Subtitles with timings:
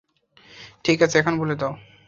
[0.83, 1.73] ঠিক আছে, এখন বলে দাও।